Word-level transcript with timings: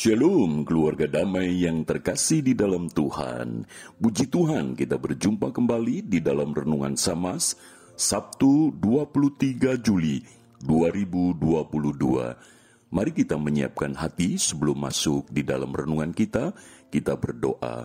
Shalom 0.00 0.64
keluarga 0.64 1.04
damai 1.04 1.60
yang 1.60 1.84
terkasih 1.84 2.40
di 2.40 2.56
dalam 2.56 2.88
Tuhan. 2.88 3.68
Puji 4.00 4.32
Tuhan 4.32 4.72
kita 4.72 4.96
berjumpa 4.96 5.52
kembali 5.52 6.08
di 6.08 6.24
dalam 6.24 6.56
Renungan 6.56 6.96
Samas 6.96 7.52
Sabtu 8.00 8.72
23 8.80 9.76
Juli 9.76 10.24
2022. 10.64 12.96
Mari 12.96 13.12
kita 13.12 13.36
menyiapkan 13.36 13.92
hati 13.92 14.40
sebelum 14.40 14.88
masuk 14.88 15.28
di 15.28 15.44
dalam 15.44 15.68
renungan 15.68 16.16
kita, 16.16 16.56
kita 16.88 17.20
berdoa. 17.20 17.84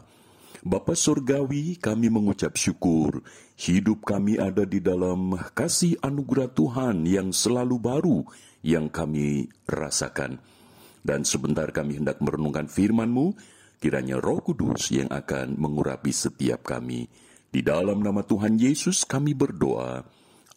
Bapa 0.63 0.95
Surgawi, 0.95 1.75
kami 1.75 2.07
mengucap 2.07 2.55
syukur. 2.55 3.27
Hidup 3.59 4.07
kami 4.07 4.39
ada 4.39 4.63
di 4.63 4.79
dalam 4.79 5.35
kasih 5.51 5.99
anugerah 5.99 6.47
Tuhan 6.47 7.03
yang 7.11 7.35
selalu 7.35 7.75
baru 7.75 8.23
yang 8.63 8.87
kami 8.87 9.51
rasakan. 9.67 10.54
Dan 11.05 11.21
sebentar 11.21 11.69
kami 11.69 12.01
hendak 12.01 12.17
merenungkan 12.17 12.65
firman-Mu, 12.65 13.37
kiranya 13.77 14.17
roh 14.17 14.41
kudus 14.41 14.89
yang 14.89 15.13
akan 15.13 15.53
mengurapi 15.53 16.09
setiap 16.09 16.65
kami. 16.65 17.05
Di 17.53 17.61
dalam 17.61 18.01
nama 18.01 18.25
Tuhan 18.25 18.57
Yesus 18.57 19.05
kami 19.05 19.37
berdoa. 19.37 20.01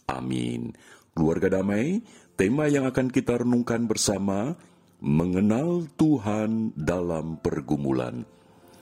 Amin. 0.09 0.73
Keluarga 1.13 1.61
damai, 1.61 2.01
tema 2.33 2.65
yang 2.65 2.89
akan 2.89 3.13
kita 3.13 3.45
renungkan 3.45 3.85
bersama, 3.85 4.57
mengenal 5.05 5.85
Tuhan 6.01 6.73
dalam 6.73 7.37
pergumulan. 7.45 8.25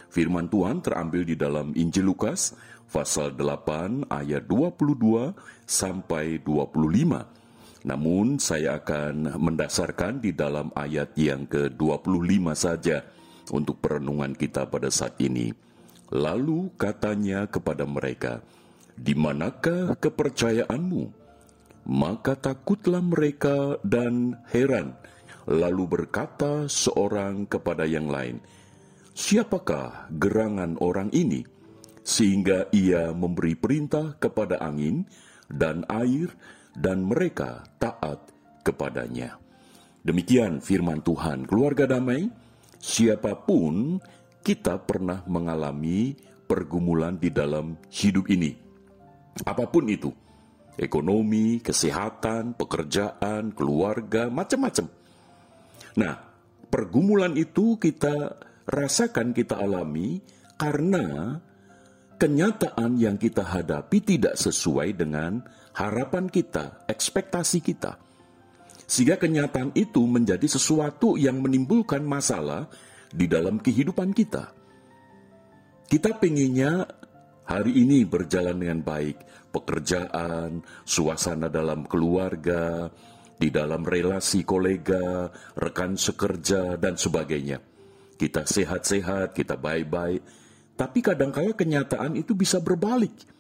Firman 0.07 0.47
Tuhan 0.47 0.81
terambil 0.87 1.27
di 1.27 1.35
dalam 1.35 1.75
Injil 1.75 2.07
Lukas, 2.09 2.55
pasal 2.89 3.35
8 3.35 4.07
ayat 4.07 4.47
22 4.47 5.35
sampai 5.67 6.39
25. 6.41 7.46
Namun 7.87 8.43
saya 8.43 8.83
akan 8.83 9.39
mendasarkan 9.39 10.19
di 10.19 10.35
dalam 10.35 10.75
ayat 10.75 11.15
yang 11.15 11.47
ke-25 11.47 12.45
saja 12.59 13.07
untuk 13.55 13.79
perenungan 13.79 14.35
kita 14.35 14.67
pada 14.67 14.91
saat 14.91 15.15
ini. 15.23 15.55
Lalu 16.11 16.75
katanya 16.75 17.47
kepada 17.47 17.87
mereka, 17.87 18.43
"Di 18.99 19.15
manakah 19.15 19.95
kepercayaanmu?" 20.03 21.27
Maka 21.87 22.35
takutlah 22.35 22.99
mereka 22.99 23.79
dan 23.87 24.43
heran, 24.51 24.99
lalu 25.47 25.87
berkata 25.87 26.67
seorang 26.67 27.47
kepada 27.47 27.87
yang 27.87 28.11
lain, 28.11 28.43
"Siapakah 29.15 30.11
gerangan 30.11 30.75
orang 30.83 31.15
ini 31.15 31.47
sehingga 32.03 32.67
ia 32.75 33.15
memberi 33.15 33.55
perintah 33.55 34.19
kepada 34.19 34.59
angin 34.59 35.07
dan 35.47 35.87
air 35.87 36.35
dan 36.77 37.03
mereka 37.03 37.65
taat 37.81 38.21
kepadanya. 38.61 39.41
Demikian 40.07 40.63
firman 40.63 41.03
Tuhan, 41.03 41.49
keluarga 41.49 41.89
damai, 41.89 42.31
siapa 42.79 43.35
pun 43.35 43.99
kita 44.45 44.79
pernah 44.79 45.27
mengalami 45.27 46.15
pergumulan 46.47 47.19
di 47.19 47.35
dalam 47.35 47.75
hidup 47.91 48.31
ini. 48.31 48.55
Apa 49.43 49.67
pun 49.67 49.91
itu, 49.91 50.15
ekonomi, 50.79 51.59
kesehatan, 51.59 52.55
pekerjaan, 52.55 53.51
keluarga, 53.51 54.31
macam-macam. 54.31 54.87
Nah, 55.99 56.15
pergumulan 56.71 57.35
itu 57.35 57.75
kita 57.81 58.39
rasakan, 58.69 59.35
kita 59.35 59.59
alami 59.59 60.23
karena 60.55 61.37
kenyataan 62.17 62.97
yang 62.97 63.19
kita 63.21 63.45
hadapi 63.45 63.99
tidak 64.01 64.39
sesuai 64.39 64.97
dengan 64.97 65.43
harapan 65.77 66.33
kita, 66.33 66.89
ekspektasi 66.89 67.61
kita. 67.61 68.01
Sehingga 68.89 69.21
kenyataan 69.21 69.77
itu 69.77 70.01
menjadi 70.09 70.49
sesuatu 70.49 71.21
yang 71.21 71.43
menimbulkan 71.45 72.01
masalah 72.01 72.71
di 73.13 73.29
dalam 73.29 73.61
kehidupan 73.61 74.17
kita. 74.17 74.57
Kita 75.87 76.17
pengennya 76.19 76.87
hari 77.47 77.83
ini 77.85 78.09
berjalan 78.09 78.57
dengan 78.59 78.81
baik, 78.83 79.53
pekerjaan, 79.53 80.65
suasana 80.83 81.53
dalam 81.53 81.85
keluarga, 81.87 82.91
di 83.37 83.53
dalam 83.53 83.85
relasi 83.85 84.43
kolega, 84.49 85.29
rekan 85.55 85.95
sekerja, 85.95 86.81
dan 86.81 86.97
sebagainya. 86.97 87.61
Kita 88.17 88.49
sehat-sehat, 88.49 89.37
kita 89.37 89.61
baik-baik, 89.61 90.25
tapi 90.75 90.99
kadangkala 91.05 91.53
kenyataan 91.53 92.17
itu 92.17 92.33
bisa 92.33 92.65
berbalik. 92.65 93.36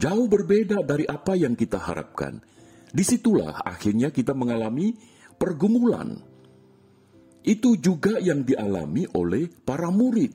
Jauh 0.00 0.26
berbeda 0.32 0.80
dari 0.80 1.04
apa 1.04 1.36
yang 1.36 1.52
kita 1.52 1.76
harapkan. 1.76 2.40
Di 2.88 3.04
situlah 3.04 3.60
akhirnya 3.60 4.08
kita 4.08 4.32
mengalami 4.32 4.96
pergumulan. 5.36 6.16
Itu 7.44 7.76
juga 7.76 8.16
yang 8.16 8.48
dialami 8.48 9.04
oleh 9.12 9.52
para 9.52 9.92
murid. 9.92 10.32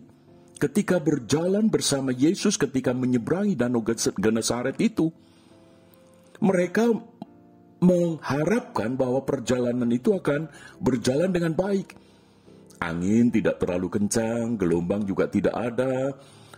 Ketika 0.61 1.01
berjalan 1.01 1.67
bersama 1.67 2.13
Yesus 2.13 2.55
ketika 2.61 2.93
menyeberangi 2.93 3.57
Danau 3.57 3.83
Genesaret 4.15 4.77
itu, 4.79 5.11
mereka 6.39 6.87
mengharapkan 7.81 8.95
bahwa 8.95 9.25
perjalanan 9.27 9.89
itu 9.91 10.15
akan 10.15 10.47
berjalan 10.79 11.33
dengan 11.33 11.51
baik 11.57 12.05
Angin 12.81 13.31
tidak 13.31 13.57
terlalu 13.63 13.87
kencang, 13.87 14.59
gelombang 14.59 15.07
juga 15.07 15.31
tidak 15.31 15.55
ada, 15.55 16.11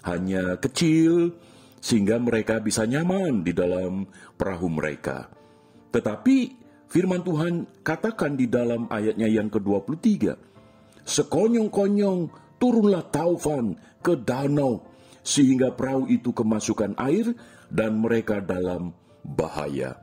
hanya 0.07 0.57
kecil, 0.57 1.37
sehingga 1.77 2.17
mereka 2.17 2.59
bisa 2.59 2.83
nyaman 2.83 3.45
di 3.45 3.53
dalam 3.53 4.05
perahu 4.35 4.67
mereka. 4.67 5.29
Tetapi 5.93 6.37
firman 6.89 7.21
Tuhan 7.23 7.83
katakan 7.85 8.35
di 8.35 8.49
dalam 8.49 8.89
ayatnya 8.91 9.29
yang 9.29 9.47
ke-23, 9.47 10.35
sekonyong-konyong 11.07 12.19
turunlah 12.57 13.05
taufan 13.13 13.77
ke 14.03 14.17
danau, 14.17 14.83
sehingga 15.21 15.73
perahu 15.73 16.09
itu 16.09 16.33
kemasukan 16.33 16.97
air 16.97 17.31
dan 17.71 17.99
mereka 17.99 18.41
dalam 18.43 18.91
bahaya. 19.23 19.99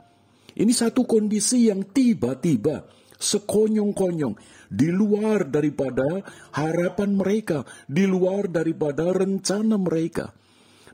Ini 0.55 0.71
satu 0.71 1.03
kondisi 1.03 1.67
yang 1.67 1.83
tiba-tiba 1.83 2.87
sekonyong-konyong, 3.19 4.35
di 4.69 4.91
luar 4.91 5.49
daripada 5.49 6.23
harapan 6.55 7.11
mereka, 7.17 7.65
di 7.89 8.05
luar 8.05 8.51
daripada 8.51 9.11
rencana 9.11 9.81
mereka. 9.81 10.35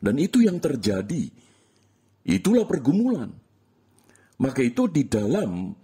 Dan 0.00 0.16
itu 0.16 0.40
yang 0.40 0.56
terjadi. 0.56 1.28
Itulah 2.24 2.64
pergumulan. 2.64 3.28
Maka 4.40 4.64
itu 4.64 4.88
di 4.88 5.04
dalam 5.04 5.76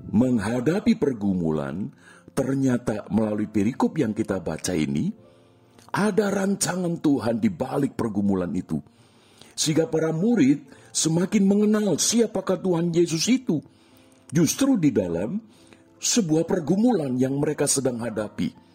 menghadapi 0.00 0.96
pergumulan, 0.96 1.92
ternyata 2.32 3.04
melalui 3.12 3.44
perikop 3.44 4.00
yang 4.00 4.16
kita 4.16 4.40
baca 4.40 4.72
ini, 4.72 5.12
ada 5.92 6.32
rancangan 6.32 6.96
Tuhan 6.96 7.36
di 7.36 7.52
balik 7.52 7.92
pergumulan 7.98 8.48
itu. 8.56 8.80
Sehingga 9.52 9.84
para 9.92 10.08
murid 10.08 10.64
semakin 10.88 11.44
mengenal 11.44 12.00
siapakah 12.00 12.56
Tuhan 12.56 12.96
Yesus 12.96 13.28
itu 13.28 13.60
justru 14.32 14.80
di 14.80 14.88
dalam 14.88 15.36
sebuah 16.00 16.48
pergumulan 16.48 17.12
yang 17.20 17.36
mereka 17.36 17.68
sedang 17.68 18.00
hadapi. 18.00 18.69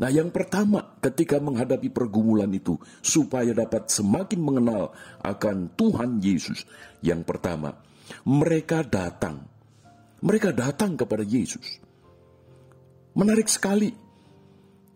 Nah, 0.00 0.08
yang 0.08 0.32
pertama, 0.32 0.96
ketika 1.04 1.36
menghadapi 1.36 1.92
pergumulan 1.92 2.48
itu, 2.48 2.80
supaya 3.04 3.52
dapat 3.52 3.92
semakin 3.92 4.40
mengenal 4.40 4.96
akan 5.20 5.76
Tuhan 5.76 6.24
Yesus, 6.24 6.64
yang 7.04 7.20
pertama, 7.20 7.76
mereka 8.24 8.80
datang. 8.80 9.44
Mereka 10.24 10.56
datang 10.56 10.96
kepada 10.96 11.20
Yesus. 11.20 11.80
Menarik 13.12 13.52
sekali. 13.52 13.92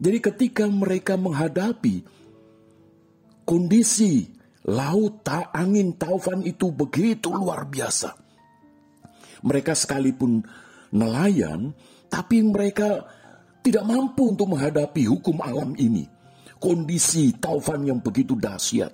Jadi, 0.00 0.18
ketika 0.24 0.64
mereka 0.64 1.20
menghadapi 1.20 2.00
kondisi 3.44 4.24
laut, 4.64 5.20
tak 5.20 5.52
angin, 5.52 6.00
taufan 6.00 6.40
itu 6.48 6.72
begitu 6.72 7.28
luar 7.28 7.68
biasa 7.68 8.24
mereka 9.44 9.76
sekalipun 9.76 10.40
nelayan, 10.90 11.76
tapi 12.08 12.40
mereka 12.40 13.04
tidak 13.64 13.84
mampu 13.88 14.36
untuk 14.36 14.52
menghadapi 14.52 15.08
hukum 15.08 15.40
alam 15.40 15.72
ini. 15.80 16.04
Kondisi 16.60 17.32
taufan 17.40 17.88
yang 17.88 18.04
begitu 18.04 18.36
dahsyat. 18.36 18.92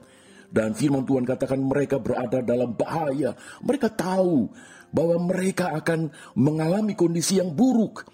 Dan 0.51 0.75
firman 0.75 1.03
Tuhan 1.03 1.27
katakan 1.27 1.59
mereka 1.59 1.99
berada 1.99 2.39
dalam 2.39 2.79
bahaya. 2.79 3.35
Mereka 3.63 3.91
tahu 3.91 4.47
bahwa 4.95 5.17
mereka 5.27 5.75
akan 5.75 6.11
mengalami 6.39 6.95
kondisi 6.95 7.43
yang 7.43 7.51
buruk. 7.51 8.07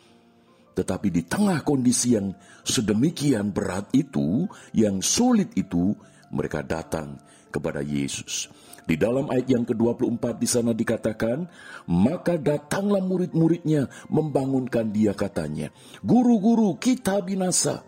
Tetapi 0.76 1.08
di 1.08 1.24
tengah 1.24 1.64
kondisi 1.64 2.16
yang 2.16 2.36
sedemikian 2.64 3.52
berat 3.52 3.88
itu, 3.96 4.44
yang 4.76 5.00
sulit 5.00 5.56
itu, 5.56 5.96
mereka 6.30 6.62
datang 6.62 7.20
kepada 7.50 7.80
Yesus. 7.80 8.50
Di 8.86 8.94
dalam 8.94 9.26
ayat 9.26 9.50
yang 9.50 9.64
ke-24 9.66 10.24
di 10.38 10.46
sana 10.46 10.70
dikatakan, 10.70 11.42
maka 11.90 12.38
datanglah 12.38 13.02
murid-muridnya 13.02 13.90
membangunkan 14.06 14.94
dia 14.94 15.10
katanya, 15.10 15.74
guru-guru 16.06 16.78
kita 16.78 17.18
binasa. 17.18 17.82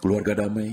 Keluarga 0.00 0.48
damai, 0.48 0.72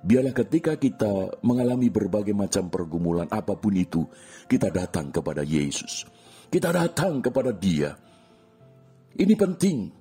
biarlah 0.00 0.32
ketika 0.32 0.80
kita 0.80 1.44
mengalami 1.44 1.92
berbagai 1.92 2.32
macam 2.32 2.72
pergumulan 2.72 3.28
apa 3.28 3.52
pun 3.52 3.76
itu, 3.76 4.08
kita 4.48 4.72
datang 4.72 5.12
kepada 5.12 5.44
Yesus. 5.44 6.08
Kita 6.48 6.72
datang 6.72 7.20
kepada 7.20 7.52
dia. 7.52 7.92
Ini 9.12 9.34
penting. 9.36 9.92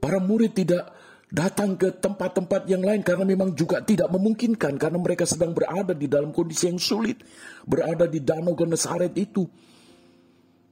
Para 0.00 0.16
murid 0.16 0.56
tidak 0.56 0.99
datang 1.30 1.78
ke 1.78 1.94
tempat-tempat 1.94 2.66
yang 2.66 2.82
lain 2.82 3.06
karena 3.06 3.22
memang 3.22 3.54
juga 3.54 3.78
tidak 3.80 4.10
memungkinkan 4.10 4.74
karena 4.76 4.98
mereka 4.98 5.24
sedang 5.24 5.54
berada 5.54 5.94
di 5.94 6.10
dalam 6.10 6.34
kondisi 6.34 6.66
yang 6.66 6.82
sulit, 6.82 7.22
berada 7.62 8.10
di 8.10 8.18
danau 8.20 8.58
Genesaret 8.58 9.14
itu. 9.14 9.46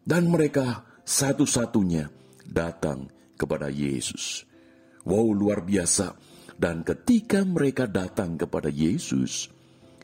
Dan 0.03 0.27
mereka 0.29 0.83
satu-satunya 1.07 2.11
datang 2.43 3.07
kepada 3.39 3.71
Yesus. 3.71 4.43
Wow, 5.07 5.31
luar 5.33 5.63
biasa. 5.63 6.17
Dan 6.59 6.83
ketika 6.83 7.47
mereka 7.47 7.87
datang 7.87 8.35
kepada 8.35 8.67
Yesus, 8.67 9.47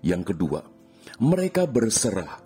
yang 0.07 0.23
kedua, 0.23 0.63
mereka 1.19 1.67
berserah 1.67 2.39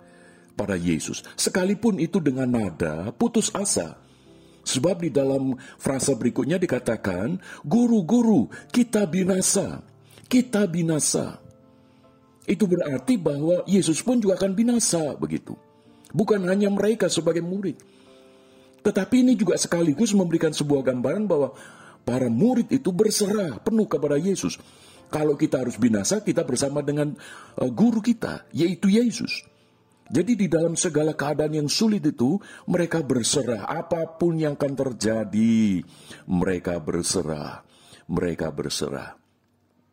pada 0.57 0.73
Yesus, 0.73 1.21
sekalipun 1.37 2.01
itu 2.01 2.17
dengan 2.17 2.49
nada 2.49 3.13
putus 3.13 3.53
asa 3.53 4.08
Sebab 4.69 5.01
di 5.01 5.09
dalam 5.09 5.57
frasa 5.81 6.13
berikutnya 6.13 6.61
dikatakan, 6.61 7.41
guru-guru 7.65 8.45
kita 8.69 9.09
binasa, 9.09 9.81
kita 10.29 10.69
binasa. 10.69 11.41
Itu 12.45 12.69
berarti 12.69 13.17
bahwa 13.17 13.65
Yesus 13.65 14.05
pun 14.05 14.21
juga 14.21 14.37
akan 14.37 14.53
binasa 14.53 15.17
begitu. 15.17 15.57
Bukan 16.13 16.45
hanya 16.45 16.69
mereka 16.69 17.09
sebagai 17.09 17.41
murid. 17.41 17.81
Tetapi 18.85 19.25
ini 19.25 19.33
juga 19.33 19.57
sekaligus 19.57 20.13
memberikan 20.13 20.53
sebuah 20.53 20.85
gambaran 20.85 21.25
bahwa 21.25 21.53
para 22.05 22.29
murid 22.29 22.69
itu 22.69 22.93
berserah 22.93 23.57
penuh 23.61 23.89
kepada 23.89 24.21
Yesus. 24.21 24.57
Kalau 25.09 25.33
kita 25.33 25.65
harus 25.65 25.81
binasa, 25.81 26.21
kita 26.21 26.45
bersama 26.45 26.85
dengan 26.85 27.17
uh, 27.57 27.69
guru 27.73 28.01
kita, 28.01 28.45
yaitu 28.53 28.93
Yesus. 28.93 29.48
Jadi 30.09 30.33
di 30.33 30.47
dalam 30.49 30.73
segala 30.73 31.13
keadaan 31.13 31.53
yang 31.53 31.69
sulit 31.69 32.01
itu, 32.01 32.41
mereka 32.65 33.05
berserah. 33.05 33.69
Apa 33.69 34.17
pun 34.17 34.41
yang 34.41 34.57
akan 34.57 34.73
terjadi, 34.73 35.85
mereka 36.25 36.81
berserah. 36.81 37.61
Mereka 38.09 38.49
berserah. 38.49 39.13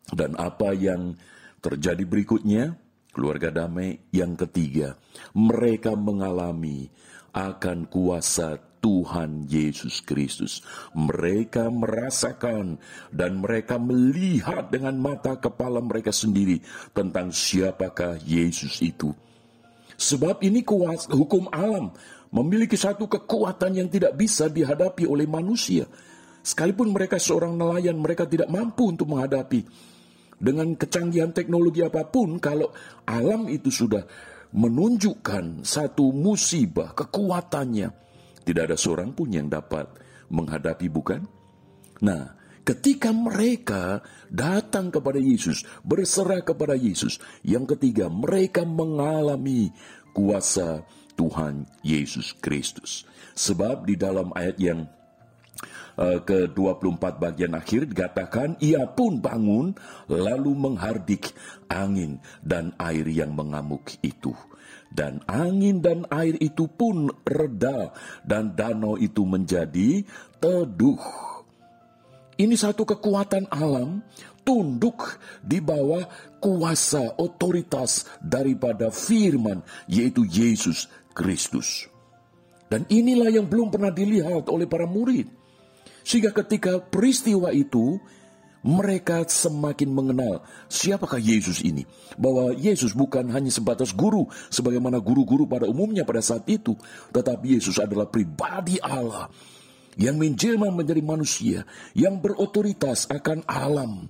Dan 0.09 0.33
apa 0.41 0.73
yang 0.73 1.13
terjadi 1.61 2.01
berikutnya, 2.01 2.73
keluarga 3.13 3.53
damai 3.53 4.09
yang 4.09 4.33
ketiga, 4.33 4.97
mereka 5.37 5.93
mengalami 5.93 6.89
akan 7.37 7.85
kuasa 7.85 8.57
Tuhan 8.81 9.45
Yesus 9.45 10.01
Kristus. 10.01 10.65
Mereka 10.97 11.69
merasakan 11.69 12.81
dan 13.13 13.37
mereka 13.37 13.77
melihat 13.77 14.73
dengan 14.73 14.97
mata 14.97 15.37
kepala 15.37 15.77
mereka 15.77 16.09
sendiri 16.09 16.57
tentang 16.97 17.29
siapakah 17.29 18.17
Yesus 18.25 18.81
itu 18.81 19.13
Sebab 19.97 20.45
ini 20.45 20.61
kuas, 20.61 21.09
hukum 21.09 21.49
alam 21.49 21.89
memiliki 22.29 22.77
satu 22.77 23.09
kekuatan 23.09 23.81
yang 23.81 23.89
tidak 23.89 24.13
bisa 24.13 24.45
dihadapi 24.45 25.09
oleh 25.09 25.25
manusia. 25.25 25.89
Sekalipun 26.45 26.93
mereka 26.93 27.17
seorang 27.17 27.57
nelayan, 27.57 27.97
mereka 27.97 28.29
tidak 28.29 28.47
mampu 28.47 28.93
untuk 28.93 29.09
menghadapi. 29.09 29.65
Dengan 30.37 30.77
kecanggihan 30.77 31.33
teknologi 31.33 31.81
apa 31.81 32.05
pun, 32.05 32.37
kalau 32.37 32.69
alam 33.09 33.49
itu 33.49 33.73
sudah 33.73 34.05
menunjukkan 34.53 35.65
satu 35.65 36.13
musibah, 36.13 36.93
kekuatannya, 36.93 37.89
tidak 38.45 38.63
ada 38.69 38.77
seorang 38.77 39.11
pun 39.17 39.33
yang 39.33 39.49
dapat 39.49 39.89
menghadapi, 40.29 40.87
bukan? 40.93 41.25
Nah, 42.05 42.36
Ketika 42.67 43.15
mereka 43.15 44.03
datang 44.27 44.91
kepada 44.91 45.15
Yesus, 45.15 45.63
berserah 45.87 46.43
kepada 46.43 46.75
Yesus. 46.75 47.15
Yang 47.39 47.79
ketiga, 47.79 48.11
mereka 48.11 48.67
mengalami 48.67 49.71
kuasa 50.11 50.83
Tuhan 51.15 51.63
Yesus 51.79 52.35
Kristus. 52.35 53.07
Sebab 53.39 53.87
di 53.87 53.95
dalam 53.95 54.35
ayat 54.35 54.59
yang 54.59 54.83
uh, 55.95 56.19
ke-24 56.27 57.03
bagian 57.15 57.55
akhir 57.55 57.87
dikatakan, 57.87 58.59
ia 58.59 58.83
pun 58.83 59.23
bangun 59.23 59.71
lalu 60.11 60.51
menghardik 60.51 61.31
angin 61.71 62.19
dan 62.43 62.75
air 62.83 63.07
yang 63.07 63.31
mengamuk 63.31 63.95
itu. 64.03 64.35
Dan 64.91 65.23
angin 65.23 65.79
dan 65.79 66.03
air 66.11 66.35
itu 66.43 66.67
pun 66.67 67.07
reda 67.23 67.95
dan 68.27 68.59
danau 68.59 68.99
itu 68.99 69.23
menjadi 69.23 70.03
teduh 70.43 71.36
ini 72.37 72.55
satu 72.55 72.85
kekuatan 72.85 73.49
alam 73.49 74.05
tunduk 74.45 75.19
di 75.43 75.59
bawah 75.59 76.05
kuasa 76.39 77.17
otoritas 77.19 78.07
daripada 78.23 78.93
firman 78.93 79.59
yaitu 79.89 80.23
Yesus 80.23 80.87
Kristus. 81.11 81.89
Dan 82.67 82.85
inilah 82.87 83.31
yang 83.31 83.47
belum 83.47 83.73
pernah 83.73 83.91
dilihat 83.91 84.47
oleh 84.47 84.67
para 84.69 84.85
murid. 84.87 85.27
Sehingga 86.07 86.31
ketika 86.31 86.79
peristiwa 86.79 87.51
itu 87.51 87.99
mereka 88.63 89.23
semakin 89.23 89.87
mengenal 89.87 90.43
siapakah 90.67 91.19
Yesus 91.19 91.63
ini. 91.63 91.87
Bahwa 92.19 92.51
Yesus 92.51 92.91
bukan 92.91 93.31
hanya 93.31 93.51
sebatas 93.51 93.95
guru, 93.95 94.27
sebagaimana 94.51 94.99
guru-guru 94.99 95.47
pada 95.47 95.63
umumnya 95.67 96.03
pada 96.03 96.19
saat 96.19 96.43
itu. 96.51 96.75
Tetapi 97.15 97.59
Yesus 97.59 97.79
adalah 97.79 98.11
pribadi 98.11 98.75
Allah 98.83 99.31
yang 99.97 100.15
menjelma 100.21 100.69
menjadi 100.69 101.01
manusia, 101.01 101.59
yang 101.97 102.21
berotoritas 102.21 103.09
akan 103.09 103.43
alam. 103.49 104.05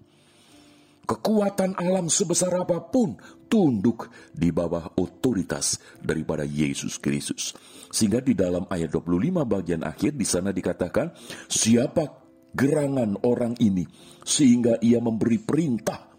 Kekuatan 1.07 1.79
alam 1.79 2.11
sebesar 2.11 2.51
apa 2.59 2.83
pun 2.83 3.15
tunduk 3.47 4.11
di 4.35 4.51
bawah 4.51 4.91
otoritas 4.99 5.79
daripada 6.03 6.43
Yesus 6.43 6.99
Kristus. 6.99 7.55
Sehingga 7.87 8.19
di 8.19 8.35
dalam 8.35 8.67
ayat 8.67 8.91
25 8.91 9.47
bagian 9.47 9.87
akhir 9.87 10.19
di 10.19 10.27
sana 10.27 10.51
dikatakan, 10.51 11.15
siapa 11.47 12.27
gerangan 12.51 13.23
orang 13.23 13.55
ini 13.63 13.87
sehingga 14.27 14.83
ia 14.83 14.99
memberi 14.99 15.39
perintah 15.39 16.11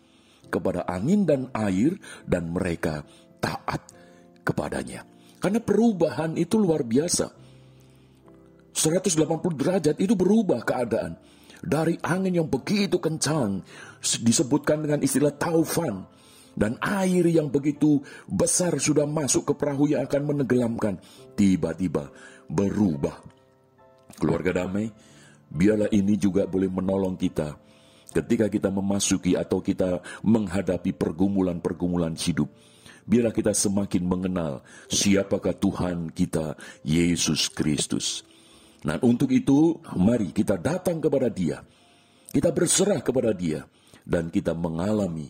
kepada 0.48 0.88
angin 0.88 1.28
dan 1.28 1.52
air 1.52 1.92
dan 2.24 2.48
mereka 2.48 3.04
taat 3.44 3.84
kepadanya. 4.40 5.04
Karena 5.36 5.60
perubahan 5.60 6.32
itu 6.40 6.56
luar 6.56 6.88
biasa 6.88 7.47
180 8.78 9.58
derajat 9.58 9.96
itu 9.98 10.14
berubah 10.14 10.62
keadaan. 10.62 11.18
Dari 11.58 11.98
angin 12.06 12.38
yang 12.38 12.46
begitu 12.46 13.02
kencang, 13.02 13.66
disebutkan 13.98 14.86
dengan 14.86 15.02
istilah 15.02 15.34
taufan, 15.34 16.06
dan 16.54 16.78
air 16.78 17.26
yang 17.26 17.50
begitu 17.50 17.98
besar 18.30 18.78
sudah 18.78 19.06
masuk 19.06 19.50
ke 19.50 19.52
perahu 19.58 19.90
yang 19.90 20.06
akan 20.06 20.22
menenggelamkan, 20.34 20.94
tiba-tiba 21.34 22.14
berubah. 22.46 23.18
Keluarga 24.18 24.62
damai, 24.62 24.90
biarlah 25.50 25.90
ini 25.90 26.14
juga 26.14 26.46
boleh 26.46 26.70
menolong 26.70 27.18
kita 27.18 27.58
ketika 28.14 28.48
kita 28.48 28.72
memasuki 28.72 29.36
atau 29.36 29.60
kita 29.60 30.00
menghadapi 30.24 30.94
pergumulan-pergumulan 30.96 32.14
hidup. 32.18 32.48
Biarlah 33.08 33.32
kita 33.32 33.56
semakin 33.56 34.04
mengenal 34.04 34.60
siapakah 34.92 35.56
Tuhan 35.56 36.12
kita, 36.12 36.58
Yesus 36.84 37.48
Kristus. 37.48 38.20
Nah, 38.86 38.96
untuk 39.02 39.34
itu, 39.34 39.74
mari 39.98 40.30
kita 40.30 40.54
datang 40.54 41.02
kepada 41.02 41.26
Dia. 41.26 41.58
Kita 42.28 42.54
berserah 42.54 43.02
kepada 43.02 43.34
Dia 43.34 43.64
dan 44.06 44.30
kita 44.30 44.54
mengalami 44.54 45.26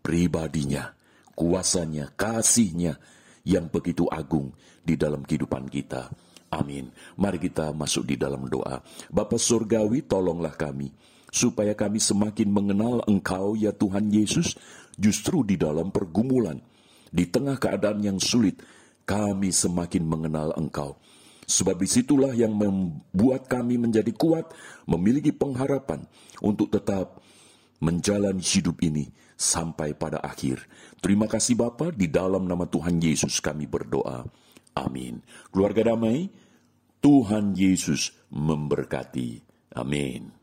pribadinya, 0.00 0.90
kuasanya, 1.36 2.10
kasihnya 2.16 2.96
yang 3.44 3.68
begitu 3.68 4.06
agung 4.08 4.54
di 4.80 4.96
dalam 4.96 5.22
kehidupan 5.26 5.68
kita. 5.68 6.10
Amin. 6.52 6.92
Mari 7.16 7.40
kita 7.40 7.72
masuk 7.72 8.04
di 8.04 8.16
dalam 8.20 8.44
doa. 8.48 8.80
Bapa 9.08 9.40
Surgawi, 9.40 10.04
tolonglah 10.04 10.52
kami, 10.52 10.92
supaya 11.32 11.72
kami 11.72 11.96
semakin 11.96 12.48
mengenal 12.52 13.00
Engkau, 13.08 13.56
ya 13.56 13.72
Tuhan 13.72 14.12
Yesus, 14.12 14.56
justru 15.00 15.40
di 15.44 15.56
dalam 15.56 15.88
pergumulan. 15.88 16.60
Di 17.12 17.28
tengah 17.28 17.56
keadaan 17.56 18.04
yang 18.04 18.18
sulit, 18.20 18.60
kami 19.08 19.48
semakin 19.48 20.04
mengenal 20.04 20.52
Engkau. 20.56 21.00
Sebab 21.42 21.82
di 21.82 21.88
situlah 21.90 22.32
yang 22.32 22.54
membuat 22.54 23.50
kami 23.50 23.76
menjadi 23.76 24.14
kuat, 24.14 24.54
memiliki 24.86 25.34
pengharapan 25.34 26.06
untuk 26.38 26.70
tetap 26.70 27.18
menjalani 27.82 28.38
hidup 28.38 28.78
ini 28.80 29.10
sampai 29.34 29.98
pada 29.98 30.22
akhir. 30.22 30.62
Terima 31.02 31.26
kasih 31.26 31.58
Bapa 31.58 31.90
di 31.90 32.06
dalam 32.06 32.46
nama 32.46 32.62
Tuhan 32.70 33.02
Yesus 33.02 33.42
kami 33.42 33.66
berdoa. 33.66 34.22
Amin. 34.78 35.20
Keluarga 35.50 35.92
damai, 35.92 36.30
Tuhan 37.02 37.58
Yesus 37.58 38.14
memberkati. 38.30 39.42
Amin. 39.74 40.41